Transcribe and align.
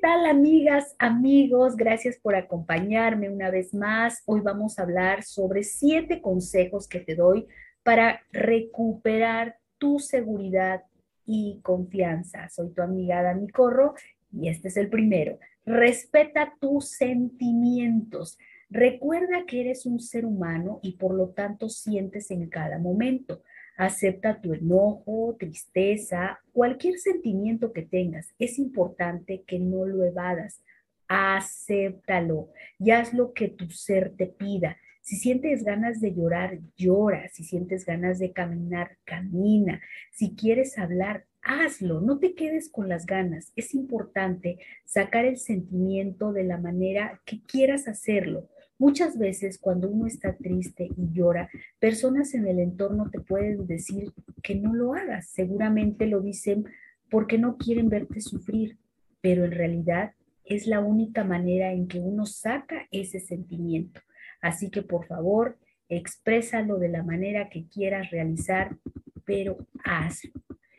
tal 0.00 0.26
amigas, 0.26 0.94
amigos? 0.98 1.76
Gracias 1.76 2.18
por 2.18 2.36
acompañarme 2.36 3.30
una 3.30 3.50
vez 3.50 3.74
más. 3.74 4.22
Hoy 4.26 4.40
vamos 4.40 4.78
a 4.78 4.82
hablar 4.82 5.24
sobre 5.24 5.64
siete 5.64 6.20
consejos 6.22 6.88
que 6.88 7.00
te 7.00 7.14
doy 7.14 7.46
para 7.82 8.20
recuperar 8.32 9.56
tu 9.78 9.98
seguridad 9.98 10.84
y 11.24 11.60
confianza. 11.62 12.48
Soy 12.48 12.72
tu 12.72 12.82
amiga 12.82 13.22
Dani 13.22 13.48
Corro 13.48 13.94
y 14.32 14.48
este 14.48 14.68
es 14.68 14.76
el 14.76 14.88
primero. 14.88 15.38
Respeta 15.66 16.54
tus 16.60 16.90
sentimientos. 16.90 18.38
Recuerda 18.70 19.44
que 19.46 19.62
eres 19.62 19.84
un 19.84 20.00
ser 20.00 20.24
humano 20.24 20.78
y 20.82 20.92
por 20.92 21.14
lo 21.14 21.30
tanto 21.30 21.68
sientes 21.68 22.30
en 22.30 22.48
cada 22.48 22.78
momento. 22.78 23.42
Acepta 23.78 24.40
tu 24.40 24.54
enojo, 24.54 25.36
tristeza, 25.38 26.40
cualquier 26.52 26.98
sentimiento 26.98 27.72
que 27.72 27.82
tengas. 27.82 28.34
Es 28.40 28.58
importante 28.58 29.44
que 29.46 29.60
no 29.60 29.86
lo 29.86 30.04
evadas. 30.04 30.64
Acéptalo 31.06 32.50
y 32.80 32.90
haz 32.90 33.14
lo 33.14 33.32
que 33.32 33.46
tu 33.46 33.70
ser 33.70 34.16
te 34.16 34.26
pida. 34.26 34.78
Si 35.00 35.14
sientes 35.14 35.62
ganas 35.62 36.00
de 36.00 36.12
llorar, 36.12 36.58
llora. 36.76 37.28
Si 37.28 37.44
sientes 37.44 37.86
ganas 37.86 38.18
de 38.18 38.32
caminar, 38.32 38.98
camina. 39.04 39.80
Si 40.10 40.34
quieres 40.34 40.76
hablar, 40.76 41.26
hazlo. 41.40 42.00
No 42.00 42.18
te 42.18 42.34
quedes 42.34 42.68
con 42.68 42.88
las 42.88 43.06
ganas. 43.06 43.52
Es 43.54 43.76
importante 43.76 44.58
sacar 44.86 45.24
el 45.24 45.38
sentimiento 45.38 46.32
de 46.32 46.42
la 46.42 46.58
manera 46.58 47.22
que 47.24 47.40
quieras 47.42 47.86
hacerlo. 47.86 48.48
Muchas 48.78 49.18
veces 49.18 49.58
cuando 49.58 49.88
uno 49.88 50.06
está 50.06 50.36
triste 50.36 50.88
y 50.96 51.12
llora, 51.12 51.50
personas 51.80 52.32
en 52.34 52.46
el 52.46 52.60
entorno 52.60 53.10
te 53.10 53.20
pueden 53.20 53.66
decir 53.66 54.12
que 54.42 54.54
no 54.54 54.72
lo 54.72 54.94
hagas. 54.94 55.28
Seguramente 55.30 56.06
lo 56.06 56.20
dicen 56.20 56.64
porque 57.10 57.38
no 57.38 57.56
quieren 57.56 57.88
verte 57.88 58.20
sufrir, 58.20 58.78
pero 59.20 59.44
en 59.44 59.50
realidad 59.50 60.12
es 60.44 60.66
la 60.66 60.80
única 60.80 61.24
manera 61.24 61.72
en 61.72 61.88
que 61.88 61.98
uno 61.98 62.24
saca 62.24 62.86
ese 62.92 63.18
sentimiento. 63.18 64.00
Así 64.40 64.70
que 64.70 64.82
por 64.82 65.06
favor, 65.06 65.58
exprésalo 65.88 66.78
de 66.78 66.88
la 66.88 67.02
manera 67.02 67.48
que 67.48 67.66
quieras 67.66 68.10
realizar, 68.10 68.76
pero 69.24 69.58
hazlo. 69.84 70.32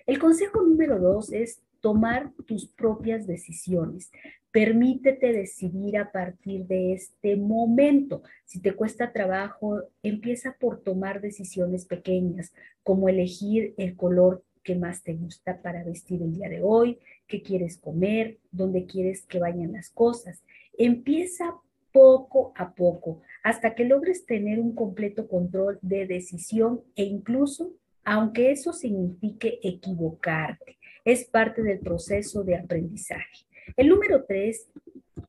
El 0.05 0.19
consejo 0.19 0.61
número 0.61 0.99
dos 0.99 1.31
es 1.31 1.61
tomar 1.81 2.31
tus 2.47 2.67
propias 2.67 3.27
decisiones. 3.27 4.11
Permítete 4.51 5.31
decidir 5.31 5.97
a 5.97 6.11
partir 6.11 6.65
de 6.65 6.93
este 6.93 7.35
momento. 7.35 8.23
Si 8.45 8.59
te 8.59 8.73
cuesta 8.73 9.11
trabajo, 9.11 9.83
empieza 10.01 10.55
por 10.59 10.81
tomar 10.81 11.21
decisiones 11.21 11.85
pequeñas, 11.85 12.51
como 12.81 13.09
elegir 13.09 13.75
el 13.77 13.95
color 13.95 14.43
que 14.63 14.75
más 14.75 15.03
te 15.03 15.13
gusta 15.13 15.61
para 15.61 15.83
vestir 15.83 16.21
el 16.21 16.33
día 16.33 16.49
de 16.49 16.63
hoy, 16.63 16.97
qué 17.27 17.41
quieres 17.43 17.77
comer, 17.77 18.39
dónde 18.51 18.85
quieres 18.85 19.25
que 19.25 19.39
vayan 19.39 19.71
las 19.71 19.89
cosas. 19.89 20.43
Empieza 20.77 21.55
poco 21.91 22.51
a 22.55 22.73
poco 22.73 23.21
hasta 23.43 23.75
que 23.75 23.85
logres 23.85 24.25
tener 24.25 24.59
un 24.59 24.73
completo 24.73 25.27
control 25.27 25.79
de 25.81 26.07
decisión 26.07 26.81
e 26.95 27.03
incluso, 27.03 27.71
aunque 28.03 28.51
eso 28.51 28.73
signifique 28.73 29.59
equivocarte, 29.63 30.77
es 31.05 31.25
parte 31.25 31.61
del 31.61 31.79
proceso 31.79 32.43
de 32.43 32.55
aprendizaje. 32.55 33.48
El 33.75 33.89
número 33.89 34.25
tres 34.25 34.69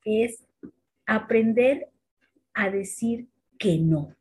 es 0.04 0.44
aprender 1.06 1.88
a 2.54 2.70
decir 2.70 3.28
que 3.58 3.78
no. 3.78 4.14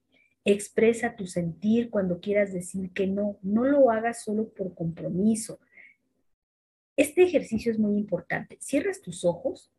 Expresa 0.45 1.15
tu 1.15 1.27
sentir 1.27 1.89
cuando 1.89 2.19
quieras 2.19 2.53
decir 2.53 2.91
que 2.91 3.07
no. 3.07 3.37
No 3.41 3.63
lo 3.63 3.91
hagas 3.91 4.23
solo 4.23 4.49
por 4.49 4.73
compromiso. 4.73 5.59
Este 6.95 7.23
ejercicio 7.23 7.71
es 7.71 7.79
muy 7.79 7.97
importante. 7.97 8.57
Cierras 8.59 9.01
tus 9.01 9.23
ojos 9.23 9.71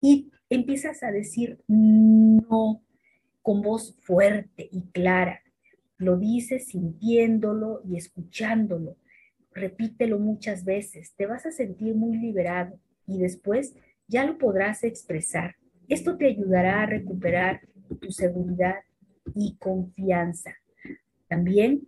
y 0.00 0.30
empiezas 0.50 1.02
a 1.02 1.10
decir 1.10 1.58
no 1.66 2.82
con 3.40 3.62
voz 3.62 3.96
fuerte 4.00 4.68
y 4.70 4.82
clara. 4.92 5.42
Lo 5.96 6.16
dices 6.16 6.66
sintiéndolo 6.66 7.82
y 7.84 7.96
escuchándolo. 7.96 8.96
Repítelo 9.52 10.18
muchas 10.18 10.64
veces. 10.64 11.14
Te 11.14 11.26
vas 11.26 11.46
a 11.46 11.52
sentir 11.52 11.94
muy 11.94 12.16
liberado 12.16 12.78
y 13.06 13.18
después 13.18 13.74
ya 14.08 14.24
lo 14.24 14.38
podrás 14.38 14.84
expresar. 14.84 15.56
Esto 15.88 16.16
te 16.16 16.26
ayudará 16.26 16.82
a 16.82 16.86
recuperar 16.86 17.60
tu 18.00 18.10
seguridad 18.10 18.76
y 19.34 19.56
confianza. 19.56 20.54
También 21.28 21.82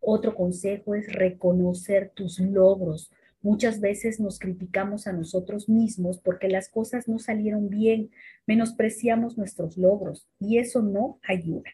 otro 0.00 0.34
consejo 0.34 0.94
es 0.94 1.12
reconocer 1.12 2.10
tus 2.14 2.38
logros. 2.40 3.12
Muchas 3.40 3.80
veces 3.80 4.20
nos 4.20 4.38
criticamos 4.38 5.06
a 5.06 5.12
nosotros 5.12 5.68
mismos 5.68 6.18
porque 6.18 6.48
las 6.48 6.68
cosas 6.68 7.08
no 7.08 7.18
salieron 7.18 7.68
bien, 7.68 8.10
menospreciamos 8.46 9.38
nuestros 9.38 9.76
logros 9.76 10.28
y 10.40 10.58
eso 10.58 10.82
no 10.82 11.20
ayuda. 11.22 11.70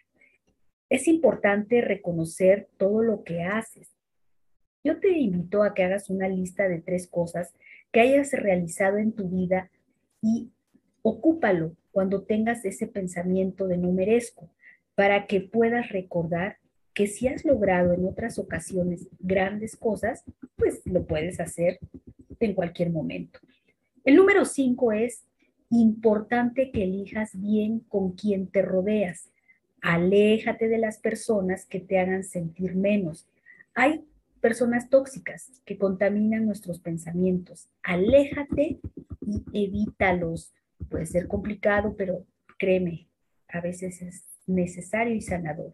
Es 0.91 1.09
importante 1.09 1.81
reconocer 1.81 2.69
todo 2.77 3.03
lo 3.03 3.25
que 3.25 3.43
haces. 3.43 3.94
Yo 4.85 5.01
te 5.01 5.11
invito 5.19 5.63
a 5.63 5.73
que 5.73 5.83
hagas 5.83 6.11
una 6.11 6.29
lista 6.29 6.69
de 6.69 6.79
tres 6.79 7.07
cosas 7.07 7.55
que 7.91 8.01
hayas 8.01 8.33
realizado 8.33 8.99
en 8.99 9.13
tu 9.13 9.31
vida 9.31 9.71
y 10.21 10.51
ocúpalo 11.01 11.75
cuando 11.91 12.23
tengas 12.23 12.67
ese 12.67 12.87
pensamiento 12.87 13.67
de 13.67 13.79
no 13.79 13.93
merezco, 13.93 14.51
para 14.95 15.27
que 15.27 15.41
puedas 15.41 15.89
recordar 15.89 16.59
que 16.93 17.07
si 17.07 17.29
has 17.29 17.47
logrado 17.47 17.95
en 17.95 18.05
otras 18.05 18.39
ocasiones 18.39 19.09
grandes 19.21 19.75
cosas, 19.75 20.23
pues 20.57 20.83
lo 20.85 21.07
puedes 21.07 21.41
hacer 21.41 21.79
en 22.39 22.53
cualquier 22.53 22.91
momento. 22.91 23.41
El 24.05 24.17
número 24.17 24.45
cinco 24.45 24.93
es 24.93 25.25
importante 25.71 26.71
que 26.71 26.85
elijas 26.85 27.31
bien 27.41 27.81
con 27.81 28.13
quien 28.13 28.49
te 28.49 28.61
rodeas. 28.61 29.31
Aléjate 29.81 30.69
de 30.69 30.79
las 30.79 30.99
personas 30.99 31.65
que 31.65 31.81
te 31.81 31.99
hagan 31.99 32.23
sentir 32.23 32.77
menos. 32.77 33.27
Hay 33.75 34.05
personas 34.45 34.91
tóxicas 34.91 35.51
que 35.65 35.79
contaminan 35.79 36.45
nuestros 36.45 36.79
pensamientos. 36.79 37.71
Aléjate 37.83 38.79
y 39.23 39.43
evítalos. 39.55 40.53
Puede 40.91 41.07
ser 41.07 41.29
complicado, 41.29 41.95
pero 41.97 42.27
créeme, 42.59 43.09
a 43.49 43.63
veces 43.63 44.03
es 44.03 44.27
necesario 44.47 45.15
y 45.15 45.23
sanador. 45.23 45.73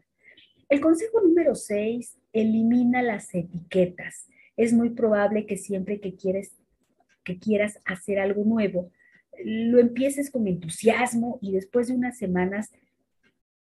El 0.69 0.81
consejo 0.81 1.21
número 1.21 1.57
6, 1.57 2.17
elimina 2.33 3.03
las 3.03 3.35
etiquetas. 3.35 4.29
Es 4.57 4.73
muy 4.73 4.91
probable 4.91 5.47
que 5.47 5.57
siempre 5.57 5.99
que, 5.99 6.17
que 7.25 7.39
quieras 7.41 7.81
hacer 7.85 8.21
algo 8.21 8.45
nuevo, 8.45 8.93
lo 9.45 9.81
empieces 9.81 10.31
con 10.31 10.47
entusiasmo 10.47 11.41
y 11.43 11.51
después 11.51 11.89
de 11.89 11.95
unas 11.95 12.19
semanas 12.19 12.71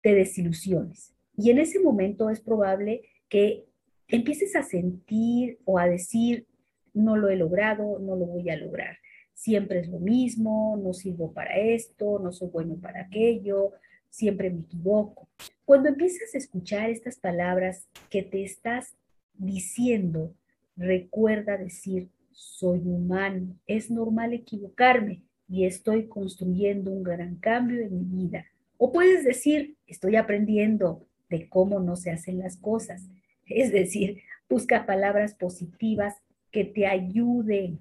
te 0.02 0.12
desilusiones. 0.12 1.14
Y 1.38 1.48
en 1.48 1.58
ese 1.58 1.80
momento 1.80 2.28
es 2.28 2.40
probable 2.40 3.00
que 3.30 3.69
empieces 4.10 4.56
a 4.56 4.62
sentir 4.62 5.58
o 5.64 5.78
a 5.78 5.86
decir, 5.86 6.46
no 6.92 7.16
lo 7.16 7.28
he 7.28 7.36
logrado, 7.36 7.98
no 7.98 8.16
lo 8.16 8.26
voy 8.26 8.50
a 8.50 8.56
lograr. 8.56 8.96
Siempre 9.34 9.80
es 9.80 9.88
lo 9.88 9.98
mismo, 9.98 10.78
no 10.82 10.92
sirvo 10.92 11.32
para 11.32 11.56
esto, 11.58 12.18
no 12.18 12.32
soy 12.32 12.48
bueno 12.48 12.76
para 12.80 13.02
aquello, 13.02 13.72
siempre 14.10 14.50
me 14.50 14.60
equivoco. 14.60 15.28
Cuando 15.64 15.88
empiezas 15.88 16.34
a 16.34 16.38
escuchar 16.38 16.90
estas 16.90 17.16
palabras 17.16 17.88
que 18.10 18.22
te 18.22 18.42
estás 18.42 18.96
diciendo, 19.34 20.34
recuerda 20.76 21.56
decir, 21.56 22.10
soy 22.32 22.80
humano, 22.80 23.56
es 23.66 23.90
normal 23.90 24.32
equivocarme 24.32 25.22
y 25.48 25.64
estoy 25.64 26.06
construyendo 26.06 26.90
un 26.90 27.02
gran 27.02 27.36
cambio 27.36 27.82
en 27.82 27.96
mi 27.96 28.24
vida. 28.24 28.46
O 28.76 28.92
puedes 28.92 29.24
decir, 29.24 29.76
estoy 29.86 30.16
aprendiendo 30.16 31.06
de 31.28 31.48
cómo 31.48 31.80
no 31.80 31.96
se 31.96 32.10
hacen 32.10 32.38
las 32.38 32.56
cosas 32.56 33.08
es 33.50 33.72
decir, 33.72 34.22
busca 34.48 34.86
palabras 34.86 35.34
positivas 35.34 36.14
que 36.50 36.64
te 36.64 36.86
ayuden 36.86 37.78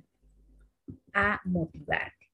a 1.13 1.41
motivarte. 1.45 2.29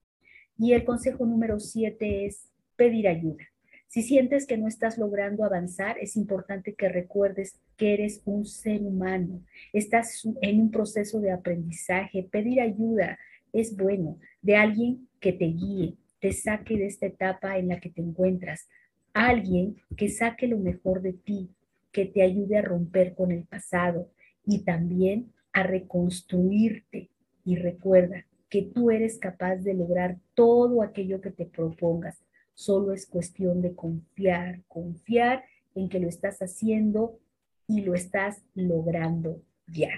Y 0.57 0.73
el 0.73 0.83
consejo 0.83 1.25
número 1.25 1.59
siete 1.59 2.25
es 2.25 2.49
pedir 2.75 3.07
ayuda. 3.07 3.43
Si 3.87 4.01
sientes 4.01 4.45
que 4.45 4.57
no 4.57 4.67
estás 4.67 4.97
logrando 4.97 5.45
avanzar, 5.45 5.97
es 5.99 6.17
importante 6.17 6.73
que 6.73 6.89
recuerdes 6.89 7.59
que 7.77 7.93
eres 7.93 8.21
un 8.25 8.45
ser 8.45 8.81
humano, 8.81 9.41
estás 9.71 10.27
en 10.41 10.59
un 10.59 10.71
proceso 10.71 11.21
de 11.21 11.31
aprendizaje. 11.31 12.27
Pedir 12.29 12.59
ayuda 12.59 13.17
es 13.53 13.75
bueno 13.75 14.19
de 14.41 14.57
alguien 14.57 15.07
que 15.19 15.31
te 15.31 15.45
guíe, 15.45 15.95
te 16.19 16.33
saque 16.33 16.77
de 16.77 16.87
esta 16.87 17.05
etapa 17.05 17.57
en 17.57 17.69
la 17.69 17.79
que 17.79 17.89
te 17.89 18.01
encuentras, 18.01 18.67
alguien 19.13 19.77
que 19.95 20.09
saque 20.09 20.47
lo 20.47 20.57
mejor 20.57 21.01
de 21.01 21.13
ti, 21.13 21.49
que 21.95 22.05
te 22.05 22.23
ayude 22.23 22.57
a 22.57 22.61
romper 22.61 23.15
con 23.15 23.31
el 23.31 23.45
pasado 23.45 24.11
y 24.45 24.65
también 24.65 25.31
a 25.53 25.63
reconstruirte. 25.63 27.09
Y 27.45 27.55
recuerda 27.55 28.25
que 28.49 28.63
tú 28.63 28.91
eres 28.91 29.17
capaz 29.17 29.55
de 29.59 29.75
lograr 29.75 30.17
todo 30.33 30.81
aquello 30.81 31.21
que 31.21 31.31
te 31.31 31.45
propongas. 31.45 32.21
Solo 32.53 32.91
es 32.91 33.05
cuestión 33.05 33.61
de 33.61 33.73
confiar, 33.75 34.61
confiar 34.67 35.45
en 35.73 35.87
que 35.87 36.01
lo 36.01 36.09
estás 36.09 36.39
haciendo 36.39 37.17
y 37.65 37.79
lo 37.79 37.93
estás 37.93 38.43
logrando 38.55 39.41
ya. 39.65 39.91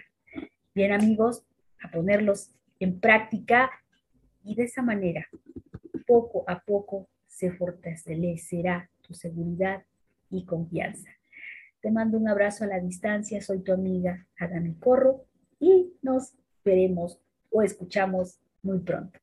Bien 0.76 0.92
amigos, 0.92 1.48
a 1.82 1.90
ponerlos 1.90 2.52
en 2.80 3.00
práctica 3.00 3.72
y 4.44 4.54
de 4.54 4.66
esa 4.66 4.84
manera, 4.84 5.28
poco 6.06 6.44
a 6.46 6.60
poco, 6.60 7.08
se 7.26 7.52
fortalecerá 7.52 8.88
tu 9.02 9.16
seguridad 9.16 9.84
y 10.30 10.46
confianza. 10.46 11.17
Te 11.82 11.92
mando 11.92 12.18
un 12.18 12.28
abrazo 12.28 12.64
a 12.64 12.68
la 12.68 12.80
distancia, 12.80 13.42
soy 13.42 13.60
tu 13.60 13.72
amiga 13.72 14.28
Adame 14.40 14.76
Corro 14.80 15.26
y 15.60 15.94
nos 16.02 16.34
veremos 16.66 17.20
o 17.52 17.62
escuchamos 17.62 18.40
muy 18.64 18.80
pronto. 18.80 19.20